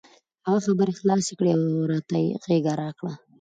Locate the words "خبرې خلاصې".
0.67-1.33